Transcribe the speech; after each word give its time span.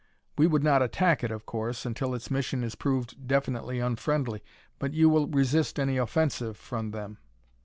We 0.35 0.47
would 0.47 0.63
not 0.63 0.81
attack 0.81 1.23
it, 1.23 1.29
of 1.29 1.45
course, 1.45 1.85
until 1.85 2.15
its 2.15 2.31
mission 2.31 2.63
is 2.63 2.73
proved 2.73 3.27
definitely 3.27 3.77
unfriendly, 3.77 4.41
but 4.79 4.95
you 4.95 5.09
will 5.09 5.27
resist 5.27 5.79
any 5.79 5.97
offensive 5.97 6.57
from 6.57 6.89
them. 6.89 7.19